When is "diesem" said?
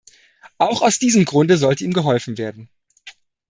0.97-1.25